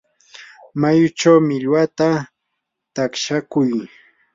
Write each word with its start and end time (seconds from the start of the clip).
mayuchaw 0.81 1.37
millwata 1.47 2.07
takshakuy. 2.95 3.69